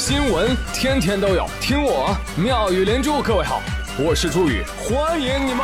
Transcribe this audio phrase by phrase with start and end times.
[0.00, 3.20] 新闻天天都有，听我妙语连珠。
[3.20, 3.60] 各位好，
[3.98, 5.62] 我是朱宇，欢迎你们！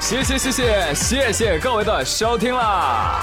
[0.00, 3.20] 谢谢谢谢谢谢各位的收听啦！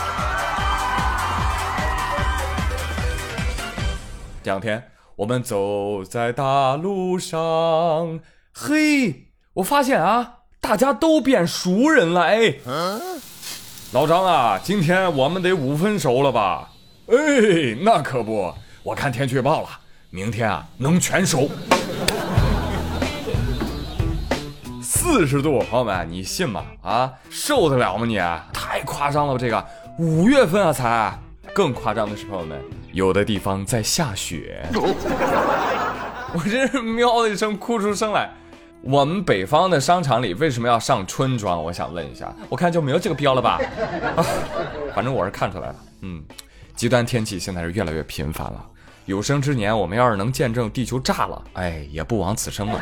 [4.43, 4.83] 这两天
[5.15, 8.19] 我们走在大路上，
[8.53, 12.55] 嘿，我发现啊，大家都变熟人了哎。
[13.93, 16.69] 老张啊，今天我们得五分熟了吧？
[17.07, 19.67] 哎，那可不，我看天气预报了，
[20.09, 21.49] 明天啊能全熟。
[24.81, 26.63] 四十度，朋友们，你信吗？
[26.81, 28.17] 啊，受得了吗你？
[28.53, 29.65] 太夸张了吧这个，
[29.99, 31.13] 五月份啊才。
[31.53, 32.57] 更夸张的是，朋友们，
[32.93, 34.65] 有的地方在下雪。
[36.33, 38.31] 我真是喵的一声哭出声来。
[38.83, 41.63] 我们北方的商场里为什么要上春装？
[41.63, 43.59] 我想问一下，我看就没有这个必要了吧？
[44.15, 44.25] 啊，
[44.95, 45.75] 反正我是看出来了。
[46.01, 46.23] 嗯，
[46.75, 48.65] 极端天气现在是越来越频繁了。
[49.05, 52.81] 有生之年，我们要是能见证地球炸了，哎，也不枉此生了。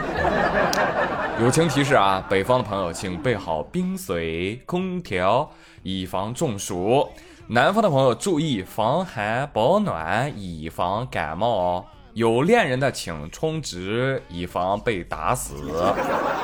[1.41, 5.49] 友情提示啊，北方的朋友请备好冰水、空调，
[5.83, 7.09] 以防中暑；
[7.47, 11.85] 南方的朋友注意防寒保暖，以防感冒哦。
[12.19, 15.55] 有恋人的请充值，以防被打死。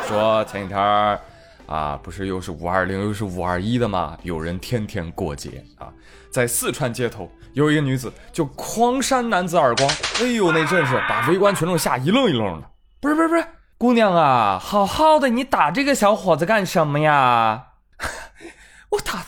[0.07, 1.19] 说前几天儿
[1.67, 4.17] 啊，不是又是五二零又是五二一的吗？
[4.23, 5.91] 有人天天过节啊，
[6.31, 9.89] 在四川街头有一个女子就狂扇男子耳光，
[10.21, 12.69] 哎呦，那阵势把围观群众吓一愣一愣的。
[13.01, 13.45] 不是不是不是，
[13.77, 17.71] 姑娘啊，好好的，你打这个小伙子干什么呀？
[18.91, 19.25] 我打他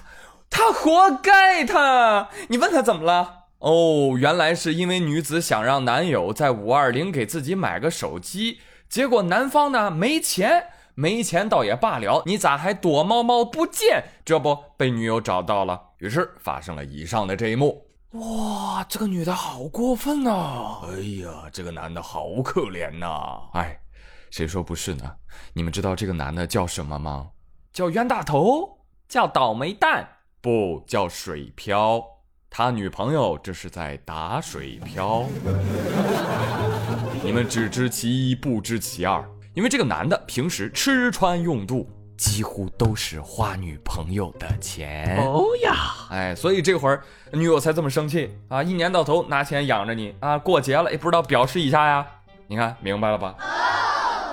[0.49, 3.33] 他活该，他，你问他怎么了？
[3.59, 14.03] 哦，原来是因为女子想让男友在五二零给自己买个手机，结果男方呢没钱，没钱倒也罢了，你咋还躲猫猫不见？
[14.23, 17.83] 这不被女友找到了，于是发生了以上的这一幕。
[18.11, 20.81] 哇，这个女的好过分呐！
[20.83, 23.49] 哎呀，这个男的好可怜呐！
[23.53, 23.77] 哎，
[24.29, 25.03] 谁说不是呢？
[25.53, 27.27] 你们知道这个男的叫什么吗？
[27.73, 28.79] 叫冤大头，
[29.09, 30.07] 叫倒霉蛋，
[30.41, 32.03] 不叫水漂。
[32.57, 35.25] 他女朋友这是在打水漂，
[37.23, 39.23] 你们只知其一不知其二，
[39.53, 45.17] 因为这个男的平时吃穿用度几乎都是花女朋友的钱。
[45.19, 48.63] 哦呀，哎，所以这会儿女友才这么生气啊！
[48.63, 52.03] 一年到头拿钱养着你啊，过节了也不知道表示一下呀？
[52.47, 53.35] 你看明白了吧？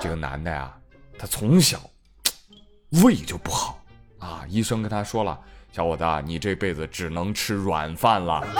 [0.01, 0.75] 这个男的呀，
[1.15, 1.79] 他从小
[3.03, 3.79] 胃就不好
[4.17, 5.39] 啊，医生跟他说了。
[5.75, 8.41] 小伙子，你这辈子只能吃软饭了。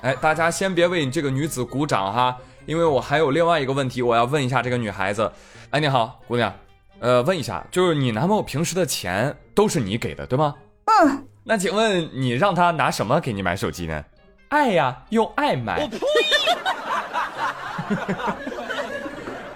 [0.00, 2.34] 哎，大家先别为你这个女子鼓掌哈，
[2.64, 5.30] 因为我还有另外一个问题，我要问一下这个女孩子。
[5.68, 6.50] 哎，你好，姑娘，
[6.98, 10.54] 呃，问一下，就是你男朋友平时的钱都是你给的，对吗？
[10.86, 11.26] 嗯。
[11.44, 14.02] 那请问你让他拿什么给你买手机呢？
[14.48, 15.84] 爱呀，用爱买。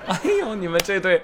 [0.07, 1.23] 哎呦，你们这对。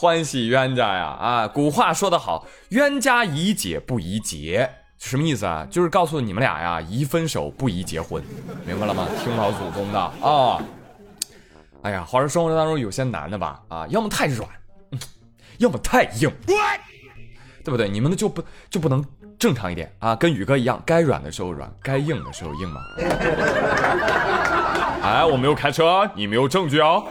[0.00, 1.06] 欢喜冤家呀！
[1.06, 5.66] 啊，古话说得好，冤家宜解不宜结，什么意思啊？
[5.68, 8.22] 就是告诉你们俩呀，宜分手不宜结婚，
[8.64, 9.08] 明白了吗？
[9.20, 10.62] 听老祖宗的啊！
[11.82, 14.48] 哎呀，话说生活当中有些男的吧，啊，要么太软，
[15.58, 16.30] 要么太硬，
[17.64, 17.88] 对不对？
[17.88, 19.04] 你们的就不就不能
[19.36, 20.14] 正常一点啊？
[20.14, 22.80] 跟宇哥一样，该软的时候软，该硬的时候硬吗？
[25.02, 27.04] 哎，我没有开车，你没有证据哦。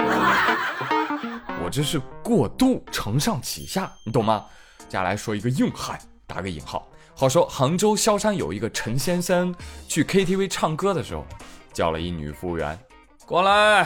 [1.67, 4.45] 我这是过度承上启下，你懂吗？
[4.87, 6.87] 接下来说一个硬汉，打个引号。
[7.13, 9.53] 话说杭州萧山有一个陈先生
[9.85, 11.25] 去 KTV 唱歌的时候，
[11.73, 12.79] 叫了一女服务员
[13.25, 13.85] 过来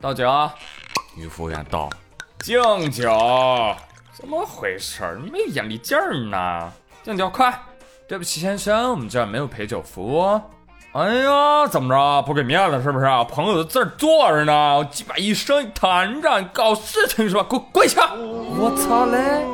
[0.00, 0.26] 倒酒。
[1.14, 1.90] 女服务员倒
[2.38, 2.58] 敬
[2.90, 3.12] 酒，
[4.14, 5.20] 怎么回事？
[5.30, 6.72] 没眼力劲儿呢？
[7.02, 7.62] 敬酒快！
[8.08, 10.40] 对不起先生，我们这儿没有陪酒服务。
[10.92, 12.22] 哎呀，怎么着？
[12.22, 13.22] 不给面子是不是啊？
[13.22, 17.46] 朋友在这儿坐着呢，我鸡巴一声弹着，搞事情是吧？
[17.48, 18.14] 给我跪下！
[18.14, 19.44] 我操嘞！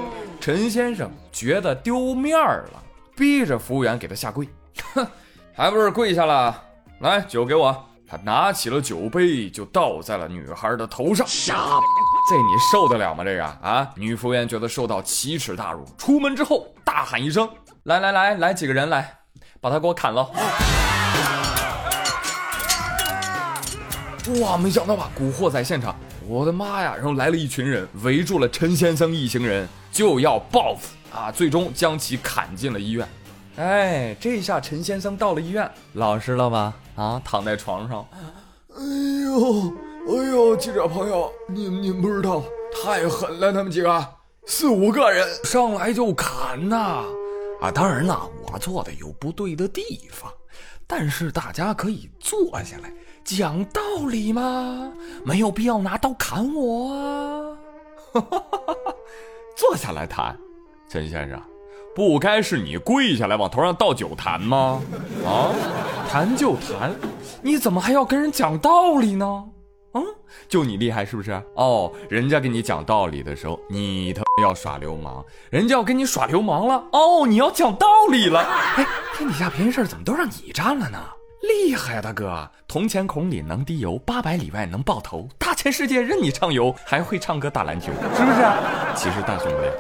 [0.40, 2.82] 陈先生觉得丢面了，
[3.16, 4.48] 逼着服务员给他下跪。
[4.94, 5.06] 哼，
[5.52, 6.62] 还不是跪下了？
[7.00, 7.84] 来，酒给我。
[8.06, 11.26] 他拿起了酒杯，就倒在了女孩的头上。
[11.26, 13.24] 这你受得了吗？
[13.24, 17.48] 这个啊，女服务员觉得受到奇耻大辱，出门之后大喊一声
[17.84, 19.18] ：“来来来，来几个人来，
[19.60, 20.30] 把他给我砍了！”
[24.40, 25.10] 哇，没想到吧？
[25.14, 25.94] 古惑仔现场，
[26.26, 26.94] 我的妈呀！
[26.96, 31.30] 然后来了一群人，围住了陈先生一行人，就要报复啊！
[31.30, 33.06] 最终将其砍进了医院。
[33.56, 36.74] 哎，这下陈先生到了医院，老实了吧？
[36.96, 38.06] 啊，躺在床上。
[38.74, 38.82] 哎
[39.26, 39.72] 呦，
[40.08, 42.42] 哎呦，记者朋友，你们你不知道，
[42.82, 44.08] 太狠了，他们几个。
[44.46, 47.04] 四五个人上来就砍呐！
[47.60, 50.32] 啊，当然了，我做的有不对的地方，
[50.86, 52.90] 但是大家可以坐下来
[53.24, 53.80] 讲道
[54.10, 54.92] 理嘛，
[55.24, 57.56] 没有必要拿刀砍我啊！
[59.56, 60.38] 坐下来谈，
[60.88, 61.40] 陈先生，
[61.94, 64.80] 不该是你跪下来往头上倒酒谈吗？
[65.24, 65.50] 啊，
[66.08, 66.94] 谈就谈，
[67.40, 69.44] 你怎么还要跟人讲道理呢？
[69.94, 70.04] 嗯，
[70.48, 71.32] 就你厉害是不是？
[71.54, 78.40] 哦，人家跟你讲道理的时候，你他妈要耍流氓；人家要跟你耍流氓了，哦，你要讲道理了。
[78.76, 78.86] 哎，
[79.16, 80.98] 天底下便宜事怎么都让你占了呢？
[81.48, 82.50] 厉害，大哥！
[82.66, 88.42] 铜钱孔里能滴油，八百里外能爆头，大千世界任你畅游，还会唱歌打篮球，是不是？
[88.96, 89.70] 其实大兄弟，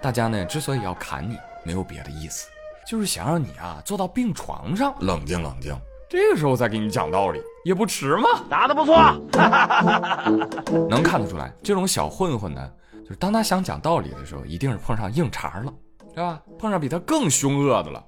[0.00, 2.48] 大家呢之所以要砍你，没有别的意思，
[2.86, 5.76] 就是想让你啊坐到病床上，冷静冷静。
[6.08, 8.28] 这个时候再给你讲道理也不迟嘛。
[8.48, 8.96] 打的不错，
[10.88, 12.70] 能看得出来，这种小混混呢，
[13.02, 15.72] 就是当他想讲道理的时候，一定是碰上硬茬了，
[16.14, 16.40] 对吧？
[16.58, 18.04] 碰上比他更凶恶的了，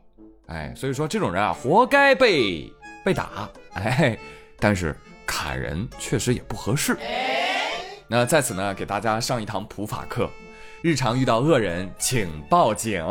[0.46, 2.72] 哎，所以说这种人啊，活该被
[3.04, 4.18] 被打，哎，
[4.58, 4.96] 但是
[5.26, 6.96] 砍人确实也不合适。
[8.06, 10.28] 那在此呢，给大家上一堂普法课，
[10.82, 13.04] 日常遇到恶人，请报警，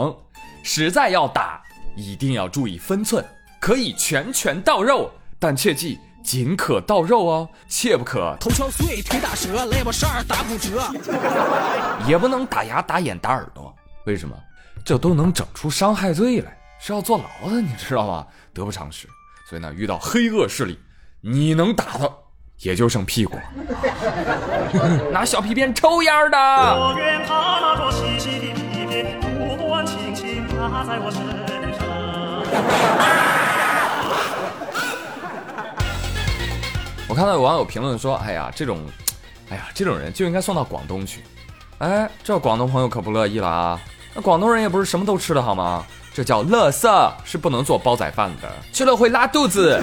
[0.63, 1.61] 实在要打，
[1.95, 3.23] 一定要注意分寸。
[3.59, 10.91] 可以拳拳到肉，但切记仅可到肉哦，切不可头敲碎、腿打折、肋巴扇、打骨折，
[12.07, 13.75] 也不能打牙、打眼、打耳朵。
[14.05, 14.35] 为什么？
[14.85, 18.25] 这都能整出伤害罪来，是要坐牢的，你知道吗？
[18.53, 19.07] 得不偿失。
[19.47, 20.77] 所以呢，遇到黑恶势力，
[21.21, 22.11] 你能打他，
[22.57, 23.43] 也就剩屁股了。
[25.09, 26.37] 拿小皮鞭抽烟的。
[26.37, 31.21] 我愿他拿着细细的皮鞭，不断轻轻打在我身
[31.79, 31.87] 上。
[37.07, 38.85] 我看到有网友评论说：“哎呀，这种，
[39.49, 41.23] 哎呀，这种人就应该送到广东去。”
[41.79, 43.79] 哎，这广东朋友可不乐意了啊！
[44.13, 45.85] 那广东人也不是什么都吃的好吗？
[46.17, 49.79] 这叫垃圾，是不能做煲仔饭的，吃了会拉肚子。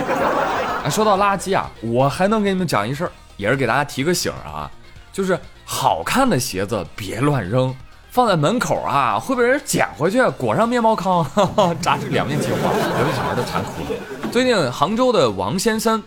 [0.82, 4.68] 哎，说到垃圾啊，我还能给你们讲一事儿，也是给大家提个醒啊，
[5.12, 7.72] 就是好看的鞋子别乱扔，
[8.10, 11.24] 放在门口啊会被人捡回去裹上面包糠，
[11.80, 14.30] 扎成两面青花，有的小孩都馋哭了。
[14.32, 16.02] 最近杭州的王先生。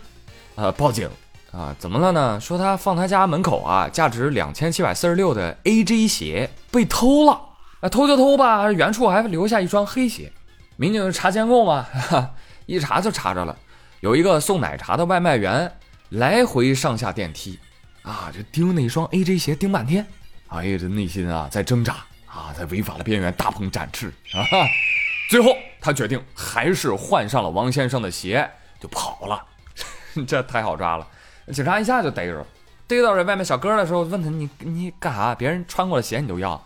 [0.56, 1.08] 呃，报警
[1.52, 1.74] 啊！
[1.78, 2.38] 怎么了呢？
[2.38, 7.40] 说他放他家门口啊，价值两千七百四十六的 AJ 鞋被偷了。
[7.80, 10.32] 啊，偷就偷吧，远处还留下一双黑鞋。
[10.76, 11.86] 民警查监控嘛，
[12.66, 13.56] 一查就查着了，
[14.00, 15.72] 有一个送奶茶的外卖员
[16.10, 17.58] 来回上下电梯，
[18.02, 20.06] 啊，就盯那双 AJ 鞋盯半天。
[20.48, 21.96] 哎呀，这内心啊在挣扎
[22.26, 24.42] 啊，在违法的边缘大鹏展翅啊。
[25.30, 28.48] 最后他决定还是换上了王先生的鞋
[28.80, 29.44] 就跑了。
[30.26, 31.06] 这太好抓了，
[31.52, 32.46] 警察一下就逮着了。
[32.86, 35.34] 逮到这外卖小哥的时候，问他：“你你干啥？
[35.34, 36.60] 别人穿过的鞋你都要？”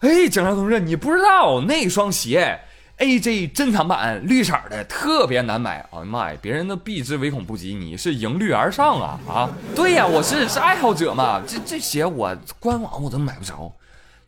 [0.00, 2.60] 哎，警察同志，你不知道那双鞋
[2.98, 5.86] AJ 珍藏版绿色的特别难买。
[5.90, 9.50] 哎呀妈呀，别人都避之唯恐不及，你是迎绿而上啊啊！
[9.74, 11.42] 对呀，我是是爱好者嘛。
[11.46, 13.72] 这这鞋我官网我都买不着。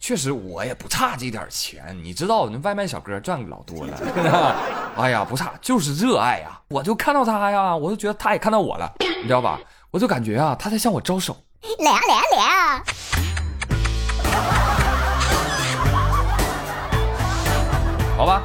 [0.00, 3.98] 确实，我也不差这点钱，你知道，那外卖小哥赚老多了。
[4.96, 6.60] 哎呀，不差，就是热爱呀！
[6.68, 9.58] 我就看到他呀，我就觉得他也看到我了，你知道吧？
[9.90, 11.36] 我就感觉啊，他在向我招手。
[11.80, 12.84] 来啊来啊来啊！
[18.18, 18.42] 好吧，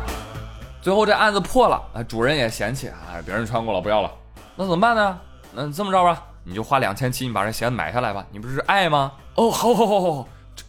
[0.84, 4.12] 最后这案子破了，啊，主人也嫌弃啊，别人穿过了不要了，
[4.56, 5.20] 那怎么办呢？
[5.52, 8.24] 那这么着吧，你就花两千七，你把这鞋买下来吧。
[8.30, 9.12] 你不是爱吗？
[9.34, 10.28] 哦，好好好好好。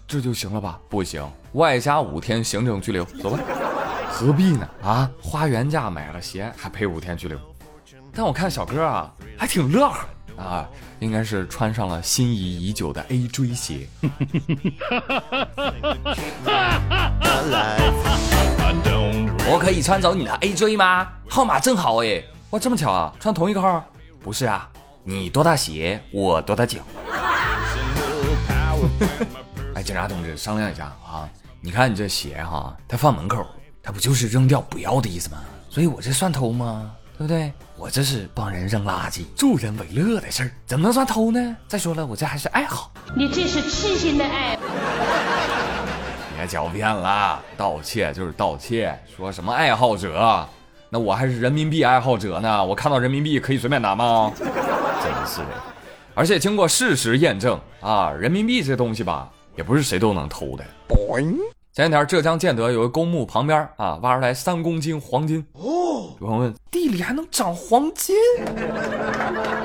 [0.09, 0.81] 这就行了吧？
[0.89, 3.05] 不行，外加五天行政拘留。
[3.05, 3.39] 走吧，
[4.09, 4.67] 何必呢？
[4.83, 7.39] 啊，花原价买了鞋，还赔五天拘留。
[8.15, 9.99] 但我看小哥啊，还挺乐呵
[10.37, 10.69] 啊，
[11.01, 13.89] 应该是穿上了心仪已久的 A J 鞋。
[19.47, 21.07] 我可以穿走你的 A J 吗？
[21.29, 23.85] 号码正好哎，哇，这么巧啊，穿同一个号？
[24.23, 24.69] 不是啊，
[25.03, 26.79] 你多大鞋，我多大脚。
[29.75, 31.29] 哎，警察同志，商量一下啊！
[31.61, 33.47] 你看你这鞋哈，它放门口，
[33.83, 35.39] 它不就是扔掉不要的意思吗？
[35.71, 36.93] 所以我这算偷吗？
[37.17, 37.53] 对不对？
[37.77, 41.57] 我这是帮人扔垃圾、助人为乐的事儿，怎么能算偷呢？
[41.69, 42.91] 再说了，我这还是爱好。
[43.17, 44.59] 你这是痴心的爱。
[46.37, 50.47] 别狡辩了，盗窃就是盗窃，说什么爱好者？
[50.91, 54.33] 那我还是人民币爱好者呢，我看到人民币可以随便拿吗？
[54.39, 54.47] 真
[55.27, 55.49] 是的！
[56.15, 59.31] 而且经过事实验证啊，人民币这东西吧。
[59.57, 60.65] 也不是谁都能偷的。
[61.73, 65.47] 前几天浙江建德有个公墓旁边啊，挖出来三公斤黄金。
[65.53, 65.63] 哦，
[66.25, 68.17] 朋友问，地里还能长黄金？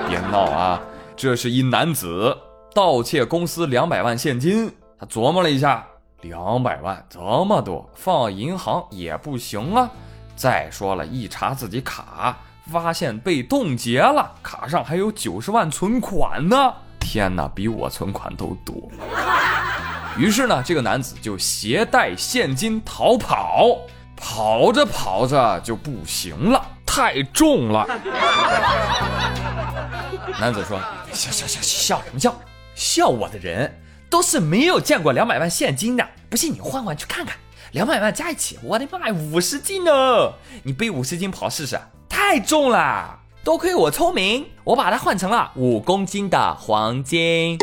[0.09, 0.81] 别闹啊！
[1.15, 2.37] 这是一男子
[2.73, 5.87] 盗窃公司两百万现金，他琢磨了一下，
[6.21, 9.89] 两百万这么多，放银行也不行啊。
[10.35, 12.37] 再说了，一查自己卡，
[12.71, 16.73] 发现被冻结了，卡上还有九十万存款呢。
[16.99, 18.75] 天哪，比我存款都多。
[20.17, 23.77] 于是呢，这个男子就携带现金逃跑，
[24.19, 27.87] 跑着跑着就不行了，太重了。
[30.39, 30.79] 男子说
[31.11, 32.35] ：“笑笑笑笑什么笑？
[32.75, 36.07] 笑我的人都是没有见过两百万现金的。
[36.29, 37.35] 不信你换换去看看，
[37.71, 39.91] 两百万加一起，我的妈呀，五十斤呢！
[40.63, 43.19] 你背五十斤跑试试，太重了。
[43.43, 47.57] 多亏我聪明，我把它换成了五公斤的黄金。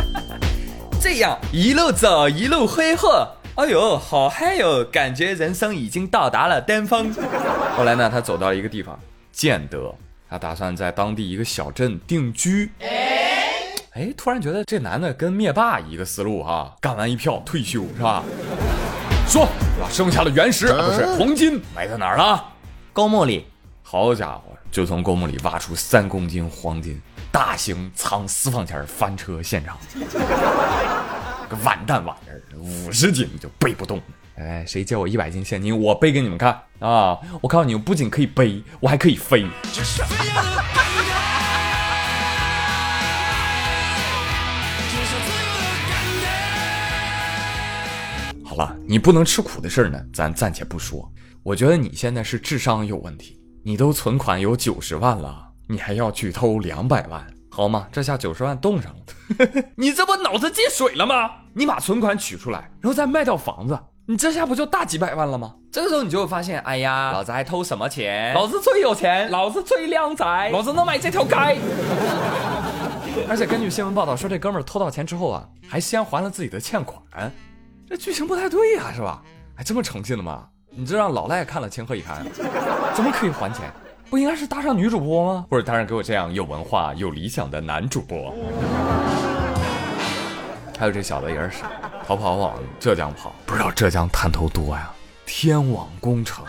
[1.00, 3.26] 这样一路走一路挥霍，
[3.62, 4.84] 哎呦，好嗨哟！
[4.86, 7.14] 感觉人生已经到达了巅峰。
[7.78, 8.98] 后来呢，他走到一个地方，
[9.30, 9.94] 建德。”
[10.28, 12.72] 他打算在当地一个小镇定居。
[12.80, 18.24] 哎，突然觉得这男的跟灭霸一个思路哈，干完一票退休是吧？
[19.28, 19.46] 说，
[19.80, 22.44] 把剩下的原石不是黄金埋在哪儿了？
[22.92, 23.46] 公墓里。
[23.84, 24.42] 好家伙，
[24.72, 27.00] 就从公墓里挖出三公斤黄金，
[27.30, 29.78] 大型藏私房钱翻车现场。
[31.52, 34.00] 个完蛋玩意儿，五十斤就背不动。
[34.36, 37.18] 哎，谁借我一百斤现金，我背给你们看啊！
[37.42, 39.46] 我告诉你，我不仅可以背，我还可以飞。
[48.42, 51.06] 好了，你不能吃苦的事儿呢，咱暂且不说。
[51.42, 57.86] 我觉得你现在是智商有问题，你都存款有九十万了，你还要去偷两百万，好嘛？
[57.92, 61.30] 这下九十万冻上了， 你这不脑子进水了吗？
[61.52, 63.78] 你把存款取出来，然后再卖掉房子。
[64.06, 65.54] 你这下不就大几百万了吗？
[65.70, 68.32] 这个时候你就会发现，哎呀，老子还偷什么钱？
[68.32, 71.34] 老子最有钱，老子最靓仔，老子能买这条街。
[73.28, 77.30] 而且根据新闻报道说，这哥们儿偷到钱之后啊，还先还了自己的欠款。
[77.86, 79.22] 这剧情不太对呀，是吧？
[79.54, 80.48] 还这么诚信的吗？
[80.70, 82.24] 你这让老赖看了情何以堪？
[82.94, 83.70] 怎么可以还钱？
[84.12, 85.46] 不应该是搭上女主播吗？
[85.48, 88.34] 或者搭上给我这样有文化、有理想的男主播？
[90.78, 91.70] 还有这小子也是傻，
[92.06, 94.92] 逃跑往浙江跑，不知道浙江探头多呀？
[95.24, 96.44] 天网工程。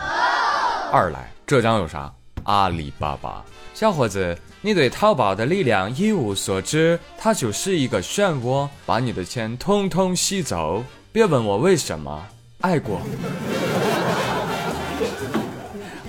[0.92, 2.12] 二来，浙江有啥？
[2.42, 3.42] 阿里巴巴。
[3.72, 10.84] 小伙子，你对淘宝的力量一无所知，它就是一个漩涡，把你的钱通通吸走。
[11.12, 12.26] 别问我为什么，
[12.60, 13.00] 爱过。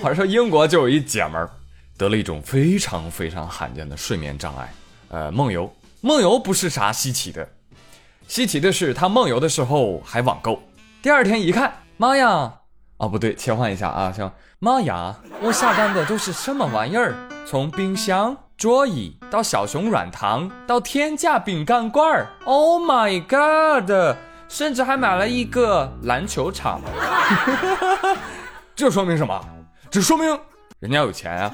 [0.06, 1.50] 话说英国就有一姐们儿，
[1.98, 4.72] 得了一种非常非常罕见的睡眠障碍，
[5.10, 5.68] 呃，梦游。
[6.02, 7.50] 梦游不是啥稀奇的。
[8.28, 10.62] 稀奇的是，她梦游的时候还网购。
[11.02, 12.54] 第二天一看，妈呀！
[12.98, 14.32] 哦，不对，切换一下啊，行。
[14.60, 17.16] 妈呀，我下单的都是什么玩意儿？
[17.48, 22.28] 从冰箱、桌椅到小熊软糖，到天价饼干罐儿。
[22.44, 24.16] Oh my god！
[24.48, 26.80] 甚至还买了一个篮球场。
[28.76, 29.44] 这说明什么？
[29.96, 30.28] 这说明
[30.80, 31.50] 人家有钱啊，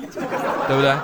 [0.67, 0.97] 对不对？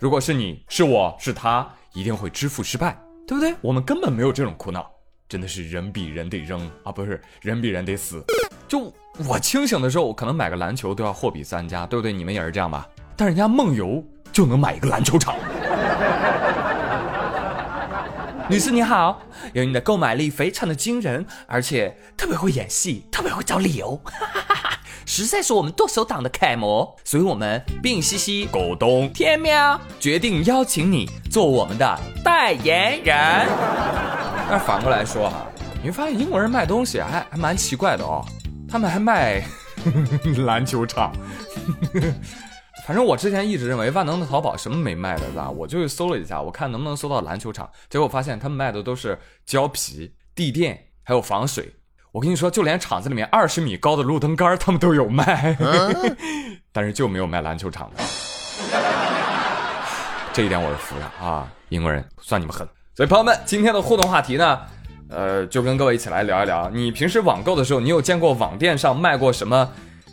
[0.00, 2.98] 如果是你是我是他，一定会支付失败。
[3.28, 3.54] 对不对？
[3.60, 4.90] 我们根本没有这种苦恼，
[5.28, 8.24] 真的是人比人得扔啊，不是人比人得死。
[8.66, 8.92] 就
[9.28, 12.12] 我清醒的时候，我可能买个篮球都要货比三家，对不对？
[12.12, 12.88] 你们也是这样吧？
[13.14, 15.36] 但人家梦游就能买一个篮球场。
[18.50, 19.22] 女士你好，
[19.52, 24.02] 有你的购买力非常的惊人，而且特别会演戏，特别会找理由。
[25.10, 33.16] 实在是我们剁手党的楷模，所以我们病西西、狗东、天喵决定邀请你做我们的代言人。
[34.50, 35.46] 那反过来说哈，
[35.82, 38.22] 你会发现英国人卖东西还还蛮奇怪的哦，
[38.68, 39.42] 他们还卖
[40.44, 41.10] 篮球场。
[41.94, 42.14] 呵 呵
[42.86, 45.48] 反正我之前一直认为万能的淘宝什么没卖的，吧？
[45.50, 51.74] 我就搜了一下，我看能不能搜到篮球场，结果发现他们卖的都是胶皮、地垫还有防水。
[52.12, 55.56] 我跟你说，就连厂子里面二十米高的路灯杆，他们都有卖，
[56.72, 58.02] 但是就没有卖篮球场的。
[60.32, 61.46] 这一点我是服了啊！
[61.68, 62.66] 英国人算你们狠。
[62.94, 64.60] 所以朋友们，今天的互动话题呢，
[65.10, 69.70] 呃，就跟各位一起来聊一聊，你平时网购的时候，你有见过网店上卖过什么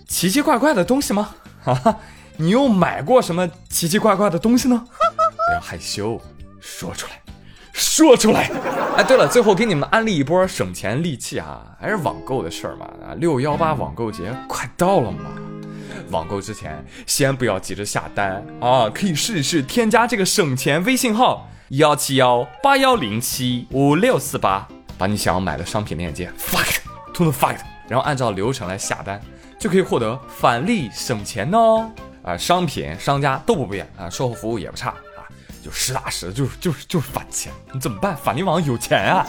[0.08, 1.30] 奇奇怪怪的东西吗？
[1.64, 1.98] 啊，
[2.38, 4.84] 你又买过什么奇奇怪怪的东西呢？
[5.48, 6.20] 不要害羞，
[6.60, 7.25] 说出来。
[7.78, 8.50] 说出来，
[8.96, 12.90] 哎，对了，最后给你们安利一波省钱利器啊，还是网购的事儿嘛。
[13.18, 15.32] 六幺八网购节快到了嘛，
[16.10, 24.66] 网购之前先不要急着下单啊，可以试一试添加这个省钱微信号幺七幺八幺零七五六四八，
[24.98, 29.20] 把你想要买的商品链接发给他，通通发给他，然后按照流程来下单，
[29.60, 31.92] 就可以获得返利省钱哦。
[32.24, 34.94] 啊，商品商家都不变啊，售后服务也不差。
[35.66, 38.16] 就实打实的，就是就是就是返钱，你怎么办？
[38.16, 39.26] 返利网有钱啊！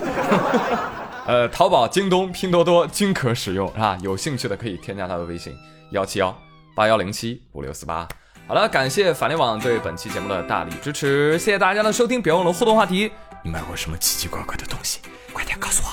[1.27, 3.97] 呃，淘宝、京东、拼多多均可使用啊。
[4.03, 5.57] 有兴趣的可以添加他的微信
[5.93, 6.37] 幺七幺
[6.75, 8.07] 八幺零七五六四八。
[8.47, 13.11] 好了，感谢返利网对本期节目的大力支持，谢谢大家的收听，别忘了互动话题，
[13.43, 15.01] 你买过什么奇奇怪怪的东西？
[15.33, 15.89] 快点告诉我。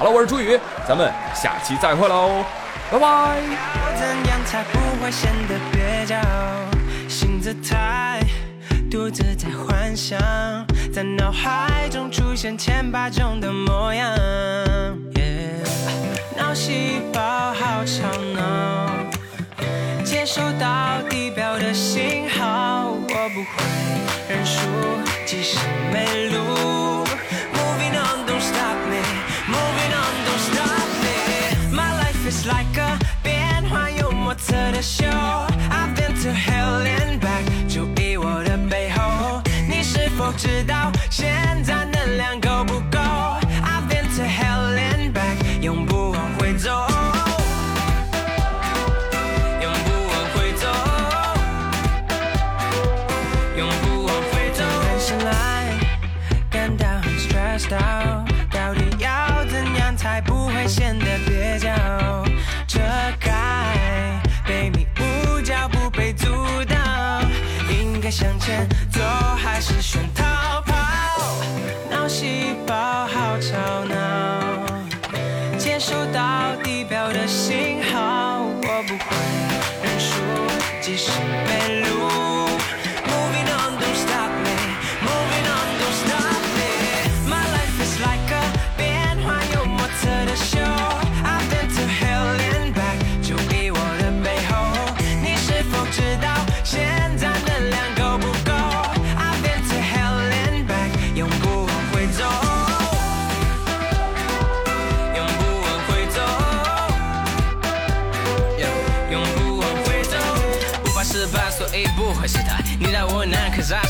[0.00, 2.44] 好了，我是朱宇，咱们下期再会喽，
[2.90, 3.06] 拜拜。
[3.08, 6.16] 要怎样才不会显得蹩脚？
[7.08, 8.20] 心姿态，
[8.90, 10.18] 独自在幻想，
[10.92, 14.16] 在脑海中出现千百种的模样。
[16.36, 18.90] 脑细胞好吵闹，
[20.04, 23.54] 接收到地表的信号，我不会
[24.28, 24.60] 认输，
[25.26, 25.58] 即使
[25.92, 27.04] 没路。
[27.52, 29.02] Moving on, don't stop me.
[29.48, 31.06] Moving on, don't stop me.
[31.72, 35.04] My life is like a 变化有莫测的秀。
[35.70, 37.15] I've been to hell and
[40.26, 41.95] 你是否知道现在
[80.86, 81.10] 即使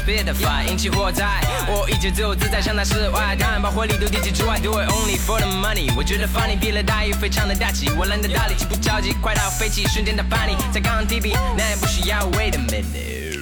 [0.07, 1.27] 难，可是 I spit the fire，引起火灾。
[1.67, 5.93] 我一直自由自在，像那室外，当然把火力都地基之外，do it only for the money。
[5.97, 13.37] 我觉得 funny，比了大雨非常的大气，我懒得搭理，气不着急，快到飞起，瞬间的把你在刚地比，那也不需要 wait a minute。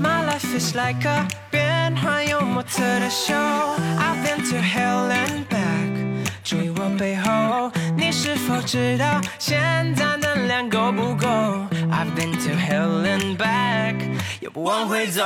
[0.00, 3.76] My life is like a 变幻有莫测的 show。
[3.98, 11.26] I've been to hell and back，注意我背后，你是否知道现在能量够不够
[11.90, 13.94] ？I've been to hell and back，
[14.46, 15.22] 也不往回走。